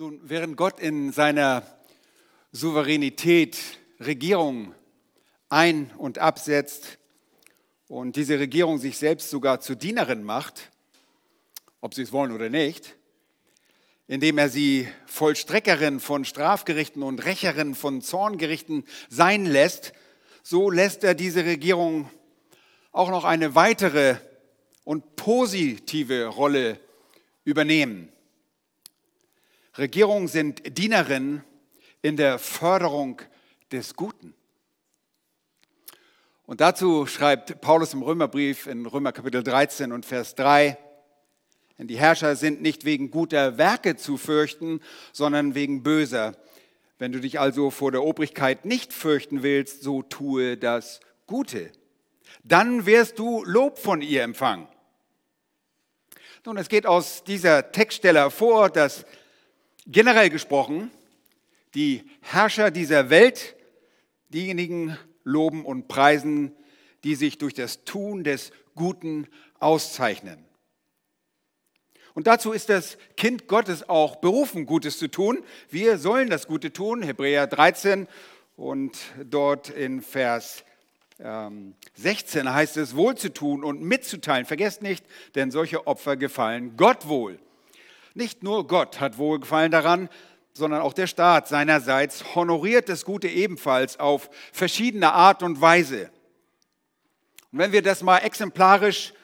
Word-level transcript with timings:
Nun, 0.00 0.20
während 0.22 0.56
Gott 0.56 0.78
in 0.78 1.10
seiner 1.10 1.66
Souveränität 2.52 3.58
Regierung 3.98 4.72
ein- 5.48 5.90
und 5.98 6.18
absetzt 6.18 6.98
und 7.88 8.14
diese 8.14 8.38
Regierung 8.38 8.78
sich 8.78 8.96
selbst 8.96 9.28
sogar 9.28 9.58
zur 9.58 9.74
Dienerin 9.74 10.22
macht, 10.22 10.70
ob 11.80 11.94
sie 11.94 12.02
es 12.02 12.12
wollen 12.12 12.30
oder 12.30 12.48
nicht, 12.48 12.94
indem 14.06 14.38
er 14.38 14.48
sie 14.48 14.86
Vollstreckerin 15.06 15.98
von 15.98 16.24
Strafgerichten 16.24 17.02
und 17.02 17.24
Rächerin 17.24 17.74
von 17.74 18.00
Zorngerichten 18.00 18.84
sein 19.08 19.46
lässt, 19.46 19.94
so 20.44 20.70
lässt 20.70 21.02
er 21.02 21.14
diese 21.14 21.44
Regierung 21.44 22.08
auch 22.92 23.10
noch 23.10 23.24
eine 23.24 23.56
weitere 23.56 24.14
und 24.84 25.16
positive 25.16 26.26
Rolle 26.26 26.78
übernehmen. 27.42 28.12
Regierungen 29.78 30.26
sind 30.26 30.76
Dienerinnen 30.76 31.44
in 32.02 32.16
der 32.16 32.40
Förderung 32.40 33.22
des 33.70 33.94
Guten. 33.94 34.34
Und 36.46 36.60
dazu 36.60 37.06
schreibt 37.06 37.60
Paulus 37.60 37.94
im 37.94 38.02
Römerbrief 38.02 38.66
in 38.66 38.86
Römer 38.86 39.12
Kapitel 39.12 39.44
13 39.44 39.92
und 39.92 40.04
Vers 40.04 40.34
3, 40.34 40.76
denn 41.78 41.86
die 41.86 41.98
Herrscher 41.98 42.34
sind 42.34 42.60
nicht 42.60 42.84
wegen 42.84 43.12
guter 43.12 43.56
Werke 43.56 43.94
zu 43.94 44.16
fürchten, 44.16 44.80
sondern 45.12 45.54
wegen 45.54 45.84
böser. 45.84 46.36
Wenn 46.98 47.12
du 47.12 47.20
dich 47.20 47.38
also 47.38 47.70
vor 47.70 47.92
der 47.92 48.02
Obrigkeit 48.02 48.64
nicht 48.64 48.92
fürchten 48.92 49.44
willst, 49.44 49.84
so 49.84 50.02
tue 50.02 50.56
das 50.56 50.98
Gute. 51.28 51.70
Dann 52.42 52.84
wirst 52.84 53.20
du 53.20 53.44
Lob 53.44 53.78
von 53.78 54.02
ihr 54.02 54.24
empfangen. 54.24 54.66
Nun, 56.44 56.56
es 56.56 56.68
geht 56.68 56.86
aus 56.86 57.22
dieser 57.24 57.72
Textstelle 57.72 58.20
hervor, 58.20 58.70
dass 58.70 59.04
generell 59.88 60.30
gesprochen 60.30 60.90
die 61.74 62.04
Herrscher 62.20 62.70
dieser 62.70 63.10
Welt 63.10 63.56
diejenigen 64.28 64.96
loben 65.24 65.64
und 65.64 65.88
preisen, 65.88 66.54
die 67.04 67.14
sich 67.14 67.38
durch 67.38 67.54
das 67.54 67.84
Tun 67.84 68.24
des 68.24 68.52
Guten 68.74 69.26
auszeichnen. 69.58 70.44
Und 72.14 72.26
dazu 72.26 72.52
ist 72.52 72.68
das 72.68 72.98
Kind 73.16 73.48
Gottes 73.48 73.88
auch 73.88 74.16
berufen, 74.16 74.66
Gutes 74.66 74.98
zu 74.98 75.08
tun. 75.08 75.44
Wir 75.70 75.98
sollen 75.98 76.30
das 76.30 76.46
Gute 76.46 76.72
tun, 76.72 77.02
Hebräer 77.02 77.46
13 77.46 78.08
und 78.56 78.98
dort 79.24 79.68
in 79.70 80.02
Vers 80.02 80.64
16 81.18 82.40
ähm, 82.40 82.52
heißt 82.54 82.76
es, 82.76 82.94
wohl 82.94 83.16
zu 83.16 83.32
tun 83.32 83.64
und 83.64 83.82
mitzuteilen. 83.82 84.46
Vergesst 84.46 84.82
nicht, 84.82 85.04
denn 85.34 85.50
solche 85.50 85.86
Opfer 85.88 86.16
gefallen 86.16 86.76
Gott 86.76 87.08
wohl. 87.08 87.40
Nicht 88.14 88.42
nur 88.42 88.66
Gott 88.66 89.00
hat 89.00 89.18
Wohlgefallen 89.18 89.70
daran, 89.70 90.08
sondern 90.52 90.82
auch 90.82 90.92
der 90.92 91.06
Staat 91.06 91.48
seinerseits 91.48 92.34
honoriert 92.34 92.88
das 92.88 93.04
Gute 93.04 93.28
ebenfalls 93.28 93.98
auf 93.98 94.28
verschiedene 94.52 95.12
Art 95.12 95.42
und 95.42 95.60
Weise. 95.60 96.10
Und 97.52 97.60
wenn 97.60 97.72
wir 97.72 97.82
das 97.82 98.02
mal 98.02 98.18
exemplarisch, 98.18 99.14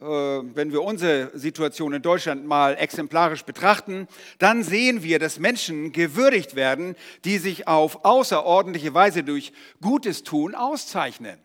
äh, 0.00 0.04
wenn 0.04 0.70
wir 0.70 0.82
unsere 0.82 1.36
Situation 1.36 1.92
in 1.92 2.02
Deutschland 2.02 2.46
mal 2.46 2.74
exemplarisch 2.74 3.44
betrachten, 3.44 4.06
dann 4.38 4.62
sehen 4.62 5.02
wir, 5.02 5.18
dass 5.18 5.38
Menschen 5.38 5.92
gewürdigt 5.92 6.54
werden, 6.54 6.94
die 7.24 7.38
sich 7.38 7.66
auf 7.66 8.04
außerordentliche 8.04 8.94
Weise 8.94 9.24
durch 9.24 9.52
Gutes 9.80 10.22
tun 10.22 10.54
auszeichnen. 10.54 11.38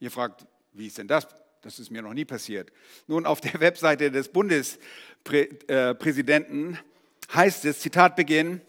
Ihr 0.00 0.10
fragt, 0.10 0.46
wie 0.72 0.88
ist 0.88 0.98
denn 0.98 1.08
das? 1.08 1.26
Das 1.66 1.80
ist 1.80 1.90
mir 1.90 2.00
noch 2.00 2.14
nie 2.14 2.24
passiert. 2.24 2.70
Nun, 3.08 3.26
auf 3.26 3.40
der 3.40 3.58
Webseite 3.60 4.12
des 4.12 4.28
Bundes 4.28 4.78
Präsidenten 5.24 6.78
heißt 7.34 7.64
es, 7.64 7.80
Zitat 7.80 8.14
Beginn, 8.14 8.60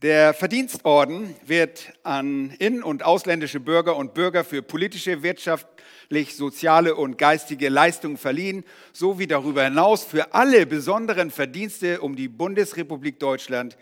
der 0.00 0.32
Verdienstorden 0.32 1.34
wird 1.44 1.92
an 2.04 2.50
in- 2.60 2.84
und 2.84 3.02
ausländische 3.02 3.58
Bürger 3.58 3.96
und 3.96 4.14
Bürger 4.14 4.44
für 4.44 4.62
politische, 4.62 5.24
wirtschaftlich, 5.24 6.36
soziale 6.36 6.94
und 6.94 7.18
geistige 7.18 7.68
Leistungen 7.68 8.16
verliehen, 8.16 8.62
sowie 8.92 9.26
darüber 9.26 9.64
hinaus 9.64 10.04
für 10.04 10.32
alle 10.34 10.66
besonderen 10.66 11.32
Verdienste 11.32 12.00
um 12.00 12.14
die 12.14 12.28
Bundesrepublik 12.28 13.18
Deutschland, 13.18 13.76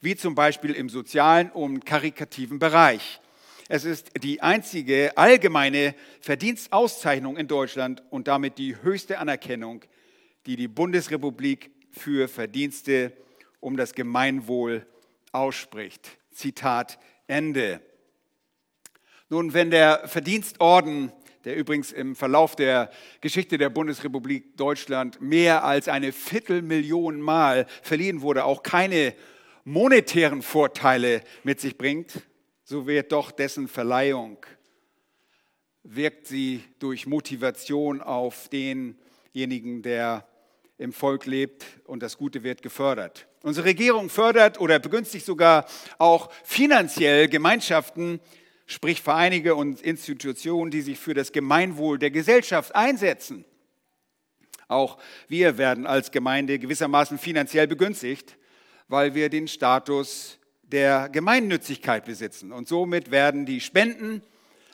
wie 0.00 0.16
zum 0.16 0.34
Beispiel 0.34 0.72
im 0.72 0.88
sozialen 0.88 1.48
und 1.50 1.86
karikativen 1.86 2.58
Bereich. 2.58 3.20
Es 3.68 3.84
ist 3.84 4.22
die 4.22 4.42
einzige 4.42 5.16
allgemeine 5.16 5.94
Verdienstauszeichnung 6.20 7.36
in 7.36 7.48
Deutschland 7.48 8.02
und 8.10 8.28
damit 8.28 8.58
die 8.58 8.80
höchste 8.82 9.18
Anerkennung 9.18 9.84
die 10.46 10.56
die 10.56 10.68
Bundesrepublik 10.68 11.70
für 11.90 12.28
Verdienste 12.28 13.12
um 13.60 13.76
das 13.76 13.94
Gemeinwohl 13.94 14.86
ausspricht. 15.32 16.18
Zitat 16.30 16.98
Ende. 17.26 17.80
Nun, 19.28 19.54
wenn 19.54 19.72
der 19.72 20.06
Verdienstorden, 20.06 21.10
der 21.44 21.56
übrigens 21.56 21.90
im 21.90 22.14
Verlauf 22.14 22.54
der 22.54 22.90
Geschichte 23.20 23.58
der 23.58 23.70
Bundesrepublik 23.70 24.56
Deutschland 24.56 25.20
mehr 25.20 25.64
als 25.64 25.88
eine 25.88 26.12
Viertelmillion 26.12 27.20
Mal 27.20 27.66
verliehen 27.82 28.20
wurde, 28.20 28.44
auch 28.44 28.62
keine 28.62 29.14
monetären 29.64 30.42
Vorteile 30.42 31.22
mit 31.42 31.60
sich 31.60 31.76
bringt, 31.76 32.22
so 32.68 32.88
wird 32.88 33.12
doch 33.12 33.30
dessen 33.30 33.68
Verleihung, 33.68 34.38
wirkt 35.84 36.26
sie 36.26 36.64
durch 36.80 37.06
Motivation 37.06 38.02
auf 38.02 38.48
denjenigen, 38.48 39.82
der 39.82 40.26
im 40.76 40.92
Volk 40.92 41.26
lebt 41.26 41.64
und 41.84 42.02
das 42.02 42.18
Gute 42.18 42.42
wird 42.42 42.62
gefördert. 42.62 43.28
Unsere 43.42 43.68
Regierung 43.68 44.10
fördert 44.10 44.60
oder 44.60 44.80
begünstigt 44.80 45.24
sogar 45.24 45.66
auch 45.98 46.28
finanziell 46.42 47.28
Gemeinschaften, 47.28 48.18
sprich 48.66 49.00
Vereinige 49.00 49.54
und 49.54 49.80
Institutionen, 49.80 50.72
die 50.72 50.82
sich 50.82 50.98
für 50.98 51.14
das 51.14 51.30
Gemeinwohl 51.30 52.00
der 52.00 52.10
Gesellschaft 52.10 52.74
einsetzen. 52.74 53.44
Auch 54.66 54.98
wir 55.28 55.56
werden 55.56 55.86
als 55.86 56.10
Gemeinde 56.10 56.58
gewissermaßen 56.58 57.16
finanziell 57.18 57.68
begünstigt, 57.68 58.36
weil 58.88 59.14
wir 59.14 59.28
den 59.28 59.46
Status 59.46 60.40
der 60.72 61.08
Gemeinnützigkeit 61.08 62.04
besitzen. 62.04 62.52
Und 62.52 62.68
somit 62.68 63.10
werden 63.10 63.46
die 63.46 63.60
Spenden 63.60 64.22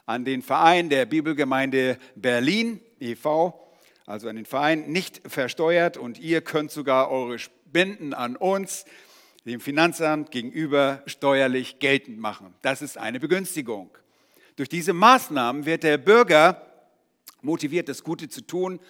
an 0.06 0.24
den 0.24 0.42
Verein 0.42 0.88
der 0.88 1.06
Bibelgemeinde 1.06 1.98
Berlin 2.16 2.80
e.V 3.00 3.62
also 4.06 4.28
an 4.28 4.36
den 4.36 4.46
Verein, 4.46 4.90
nicht 4.90 5.22
versteuert 5.26 5.96
und 5.96 6.18
ihr 6.18 6.40
könnt 6.40 6.70
sogar 6.70 7.10
eure 7.10 7.38
Spenden 7.38 8.14
an 8.14 8.36
uns, 8.36 8.84
dem 9.44 9.60
Finanzamt 9.60 10.30
gegenüber, 10.30 11.02
steuerlich 11.06 11.78
geltend 11.78 12.18
machen. 12.18 12.54
Das 12.62 12.82
ist 12.82 12.98
eine 12.98 13.20
Begünstigung. 13.20 13.90
Durch 14.56 14.68
diese 14.68 14.92
Maßnahmen 14.92 15.66
wird 15.66 15.82
der 15.82 15.98
Bürger 15.98 16.66
motiviert, 17.40 17.88
das 17.88 18.04
Gute 18.04 18.28
zu 18.28 18.42
tun, 18.42 18.80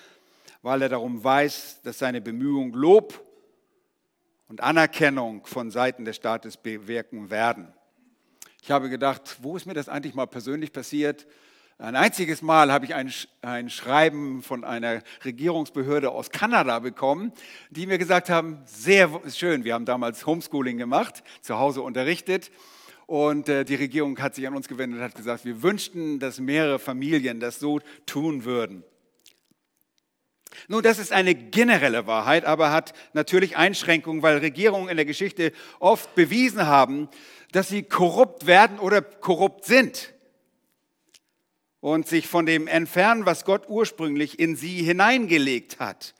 weil 0.60 0.82
er 0.82 0.88
darum 0.88 1.22
weiß, 1.22 1.80
dass 1.82 1.98
seine 1.98 2.20
Bemühungen 2.20 2.72
Lob 2.72 3.24
und 4.52 4.60
Anerkennung 4.60 5.46
von 5.46 5.70
Seiten 5.70 6.04
des 6.04 6.16
Staates 6.16 6.58
bewirken 6.58 7.30
werden. 7.30 7.72
Ich 8.60 8.70
habe 8.70 8.90
gedacht, 8.90 9.38
wo 9.40 9.56
ist 9.56 9.64
mir 9.64 9.72
das 9.72 9.88
eigentlich 9.88 10.14
mal 10.14 10.26
persönlich 10.26 10.74
passiert? 10.74 11.26
Ein 11.78 11.96
einziges 11.96 12.42
Mal 12.42 12.70
habe 12.70 12.84
ich 12.84 12.94
ein, 12.94 13.10
ein, 13.40 13.70
Schreiben 13.70 14.42
von 14.42 14.62
einer 14.62 15.00
Regierungsbehörde 15.24 16.10
aus 16.10 16.28
Kanada 16.28 16.80
bekommen, 16.80 17.32
die 17.70 17.86
mir 17.86 17.96
gesagt 17.96 18.28
haben, 18.28 18.58
sehr 18.66 19.22
schön, 19.34 19.64
wir 19.64 19.72
haben 19.72 19.86
damals 19.86 20.26
Homeschooling 20.26 20.76
gemacht, 20.76 21.24
zu 21.40 21.58
Hause 21.58 21.80
unterrichtet 21.80 22.50
und 23.06 23.48
äh, 23.48 23.64
die 23.64 23.76
Regierung 23.76 24.18
hat 24.18 24.34
sich 24.34 24.46
an 24.46 24.54
uns 24.54 24.68
gewendet 24.68 24.98
und 24.98 25.04
hat 25.04 25.14
gesagt, 25.14 25.46
wir 25.46 25.62
wünschten, 25.62 26.18
dass 26.18 26.40
mehrere 26.40 26.78
Familien 26.78 27.40
das 27.40 27.58
so 27.58 27.80
tun 28.04 28.44
würden. 28.44 28.84
Nun, 30.68 30.82
das 30.82 30.98
ist 30.98 31.12
eine 31.12 31.34
generelle 31.34 32.06
Wahrheit, 32.06 32.44
aber 32.44 32.70
hat 32.70 32.92
natürlich 33.12 33.56
Einschränkungen, 33.56 34.22
weil 34.22 34.38
Regierungen 34.38 34.88
in 34.88 34.96
der 34.96 35.06
Geschichte 35.06 35.52
oft 35.80 36.14
bewiesen 36.14 36.66
haben, 36.66 37.08
dass 37.52 37.68
sie 37.68 37.82
korrupt 37.82 38.46
werden 38.46 38.78
oder 38.78 39.02
korrupt 39.02 39.64
sind 39.64 40.12
und 41.80 42.06
sich 42.06 42.28
von 42.28 42.46
dem 42.46 42.68
entfernen, 42.68 43.26
was 43.26 43.44
Gott 43.44 43.68
ursprünglich 43.68 44.38
in 44.38 44.56
sie 44.56 44.82
hineingelegt 44.82 45.80
hat. 45.80 46.14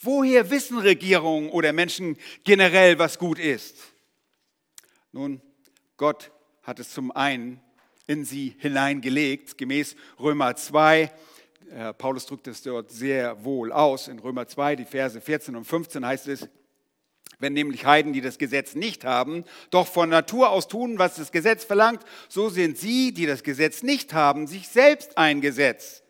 Woher 0.00 0.50
wissen 0.50 0.78
Regierungen 0.78 1.50
oder 1.50 1.72
Menschen 1.72 2.16
generell, 2.44 2.98
was 2.98 3.18
gut 3.18 3.38
ist? 3.38 3.76
Nun, 5.12 5.40
Gott 5.96 6.30
hat 6.62 6.78
es 6.78 6.90
zum 6.90 7.10
einen 7.10 7.60
in 8.06 8.24
sie 8.24 8.54
hineingelegt, 8.58 9.56
gemäß 9.58 9.96
Römer 10.18 10.54
2. 10.54 11.10
Paulus 11.98 12.26
drückt 12.26 12.48
es 12.48 12.62
dort 12.62 12.90
sehr 12.90 13.44
wohl 13.44 13.72
aus. 13.72 14.08
In 14.08 14.18
Römer 14.18 14.48
2, 14.48 14.76
die 14.76 14.84
Verse 14.84 15.20
14 15.20 15.54
und 15.54 15.64
15 15.64 16.04
heißt 16.04 16.28
es, 16.28 16.48
wenn 17.38 17.52
nämlich 17.54 17.86
Heiden, 17.86 18.12
die 18.12 18.20
das 18.20 18.38
Gesetz 18.38 18.74
nicht 18.74 19.04
haben, 19.04 19.44
doch 19.70 19.86
von 19.86 20.08
Natur 20.08 20.50
aus 20.50 20.68
tun, 20.68 20.98
was 20.98 21.16
das 21.16 21.32
Gesetz 21.32 21.64
verlangt, 21.64 22.02
so 22.28 22.48
sind 22.48 22.76
sie, 22.76 23.12
die 23.12 23.26
das 23.26 23.42
Gesetz 23.42 23.82
nicht 23.82 24.12
haben, 24.12 24.46
sich 24.46 24.68
selbst 24.68 25.16
ein 25.16 25.40
Gesetz, 25.40 26.02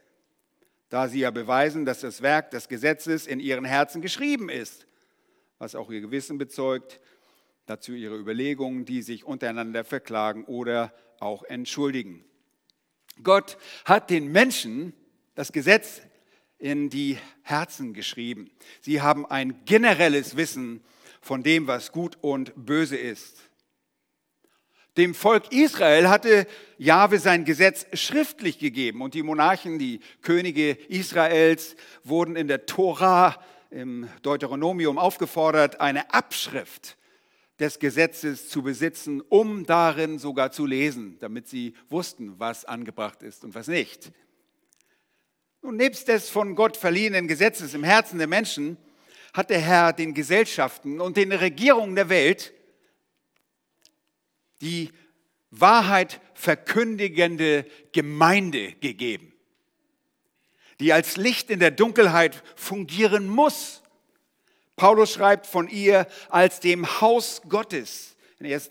da 0.89 1.09
sie 1.09 1.21
ja 1.21 1.31
beweisen, 1.31 1.85
dass 1.85 2.01
das 2.01 2.21
Werk 2.23 2.51
des 2.51 2.69
Gesetzes 2.69 3.27
in 3.27 3.39
ihren 3.39 3.65
Herzen 3.65 4.03
geschrieben 4.03 4.49
ist, 4.49 4.87
was 5.59 5.75
auch 5.75 5.91
ihr 5.91 6.01
Gewissen 6.01 6.37
bezeugt, 6.39 7.01
dazu 7.67 7.93
ihre 7.93 8.17
Überlegungen, 8.17 8.85
die 8.85 9.03
sich 9.03 9.25
untereinander 9.25 9.85
verklagen 9.85 10.45
oder 10.47 10.93
auch 11.21 11.45
entschuldigen. 11.45 12.25
Gott 13.23 13.59
hat 13.85 14.11
den 14.11 14.33
Menschen 14.33 14.95
das 15.41 15.53
Gesetz 15.53 16.03
in 16.59 16.91
die 16.91 17.17
Herzen 17.41 17.95
geschrieben. 17.95 18.51
Sie 18.83 19.01
haben 19.01 19.25
ein 19.25 19.65
generelles 19.65 20.37
Wissen 20.37 20.85
von 21.23 21.43
dem, 21.43 21.67
was 21.67 21.93
gut 21.93 22.19
und 22.21 22.53
böse 22.57 22.99
ist. 22.99 23.39
Dem 24.99 25.15
Volk 25.15 25.51
Israel 25.51 26.11
hatte 26.11 26.47
Jahwe 26.77 27.19
sein 27.19 27.47
Gesetz 27.47 27.87
schriftlich 27.95 28.59
gegeben 28.59 29.01
und 29.01 29.15
die 29.15 29.23
Monarchen, 29.23 29.79
die 29.79 30.01
Könige 30.21 30.73
Israels, 30.73 31.75
wurden 32.05 32.37
in 32.37 32.47
der 32.47 32.67
Tora, 32.67 33.43
im 33.71 34.11
Deuteronomium 34.21 34.99
aufgefordert, 34.99 35.81
eine 35.81 36.13
Abschrift 36.13 36.99
des 37.59 37.79
Gesetzes 37.79 38.51
zu 38.51 38.63
besitzen, 38.63 39.23
um 39.23 39.65
darin 39.65 40.19
sogar 40.19 40.53
zu 40.53 40.67
lesen, 40.67 41.17
damit 41.19 41.49
sie 41.49 41.73
wussten, 41.89 42.39
was 42.39 42.67
angebracht 42.67 43.23
ist 43.23 43.43
und 43.43 43.55
was 43.55 43.69
nicht. 43.69 44.13
Und 45.71 45.77
nebst 45.77 46.09
des 46.09 46.29
von 46.29 46.57
Gott 46.57 46.77
verliehenen 46.77 47.29
Gesetzes 47.29 47.75
im 47.75 47.85
Herzen 47.85 48.19
der 48.19 48.27
Menschen 48.27 48.77
hat 49.33 49.51
der 49.51 49.61
Herr 49.61 49.93
den 49.93 50.15
Gesellschaften 50.15 51.01
und 51.01 51.17
den 51.17 51.31
Regierungen 51.31 51.95
der 51.95 52.09
Welt 52.09 52.53
die 54.61 54.91
Wahrheit 55.53 56.21
verkündigende 56.35 57.65
Gemeinde 57.93 58.73
gegeben, 58.81 59.33
die 60.81 60.93
als 60.93 61.17
Licht 61.17 61.51
in 61.51 61.61
der 61.61 61.71
Dunkelheit 61.71 62.43
fungieren 62.57 63.29
muss. 63.29 63.83
Paulus 64.75 65.13
schreibt 65.13 65.47
von 65.47 65.69
ihr 65.69 66.09
als 66.31 66.59
dem 66.59 67.01
Haus 67.01 67.43
Gottes. 67.49 68.17
In 68.41 68.51
1. 68.51 68.71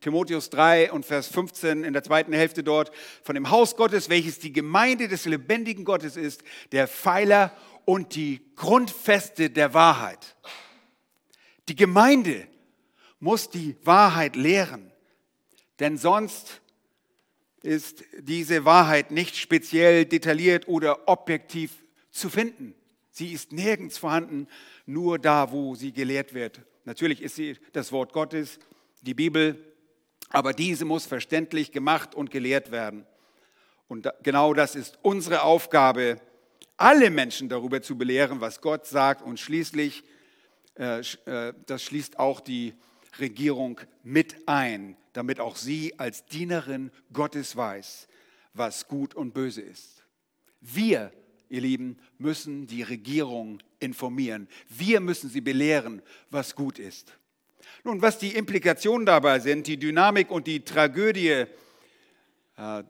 Timotheus 0.00 0.48
3 0.50 0.92
und 0.92 1.04
Vers 1.04 1.26
15 1.26 1.82
in 1.82 1.92
der 1.92 2.04
zweiten 2.04 2.32
Hälfte 2.32 2.62
dort, 2.62 2.92
von 3.24 3.34
dem 3.34 3.50
Haus 3.50 3.74
Gottes, 3.74 4.08
welches 4.08 4.38
die 4.38 4.52
Gemeinde 4.52 5.08
des 5.08 5.24
lebendigen 5.24 5.84
Gottes 5.84 6.16
ist, 6.16 6.44
der 6.70 6.86
Pfeiler 6.86 7.52
und 7.84 8.14
die 8.14 8.40
Grundfeste 8.54 9.50
der 9.50 9.74
Wahrheit. 9.74 10.36
Die 11.68 11.74
Gemeinde 11.74 12.46
muss 13.18 13.50
die 13.50 13.74
Wahrheit 13.82 14.36
lehren, 14.36 14.92
denn 15.80 15.98
sonst 15.98 16.60
ist 17.64 18.04
diese 18.20 18.64
Wahrheit 18.64 19.10
nicht 19.10 19.36
speziell 19.36 20.04
detailliert 20.04 20.68
oder 20.68 21.08
objektiv 21.08 21.72
zu 22.12 22.30
finden. 22.30 22.72
Sie 23.10 23.32
ist 23.32 23.50
nirgends 23.50 23.98
vorhanden, 23.98 24.46
nur 24.86 25.18
da, 25.18 25.50
wo 25.50 25.74
sie 25.74 25.90
gelehrt 25.90 26.34
wird. 26.34 26.60
Natürlich 26.84 27.20
ist 27.20 27.34
sie 27.34 27.56
das 27.72 27.90
Wort 27.90 28.12
Gottes, 28.12 28.60
die 29.00 29.14
Bibel, 29.14 29.74
aber 30.30 30.52
diese 30.52 30.84
muss 30.84 31.06
verständlich 31.06 31.72
gemacht 31.72 32.14
und 32.14 32.30
gelehrt 32.30 32.70
werden. 32.70 33.06
Und 33.88 34.08
genau 34.22 34.52
das 34.52 34.74
ist 34.74 34.98
unsere 35.02 35.42
Aufgabe 35.42 36.20
alle 36.76 37.10
Menschen 37.10 37.48
darüber 37.48 37.82
zu 37.82 37.98
belehren, 37.98 38.40
was 38.40 38.60
Gott 38.60 38.86
sagt. 38.86 39.22
Und 39.22 39.40
schließlich, 39.40 40.04
äh, 40.78 41.00
äh, 41.00 41.54
das 41.66 41.82
schließt 41.82 42.18
auch 42.18 42.40
die 42.40 42.74
Regierung 43.18 43.80
mit 44.02 44.36
ein, 44.46 44.96
damit 45.12 45.40
auch 45.40 45.56
sie 45.56 45.98
als 45.98 46.24
Dienerin 46.26 46.90
Gottes 47.12 47.56
weiß, 47.56 48.06
was 48.54 48.86
gut 48.86 49.14
und 49.14 49.34
böse 49.34 49.62
ist. 49.62 50.04
Wir, 50.60 51.12
ihr 51.48 51.60
Lieben, 51.60 51.98
müssen 52.18 52.66
die 52.66 52.82
Regierung 52.82 53.60
informieren. 53.80 54.48
Wir 54.68 55.00
müssen 55.00 55.30
sie 55.30 55.40
belehren, 55.40 56.02
was 56.30 56.54
gut 56.54 56.78
ist. 56.78 57.18
Nun, 57.84 58.02
was 58.02 58.18
die 58.18 58.34
Implikationen 58.34 59.06
dabei 59.06 59.40
sind, 59.40 59.66
die 59.66 59.78
Dynamik 59.78 60.30
und 60.30 60.46
die 60.46 60.64
Tragödie 60.64 61.46
äh, 62.56 62.84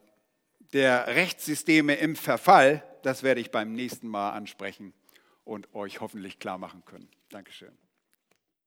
der 0.73 1.07
Rechtssysteme 1.07 1.95
im 1.95 2.15
Verfall, 2.15 2.83
das 3.03 3.23
werde 3.23 3.41
ich 3.41 3.51
beim 3.51 3.73
nächsten 3.73 4.07
Mal 4.07 4.31
ansprechen 4.31 4.93
und 5.43 5.73
euch 5.73 6.01
hoffentlich 6.01 6.39
klar 6.39 6.57
machen 6.57 6.83
können. 6.85 7.09
Dankeschön. 7.29 7.71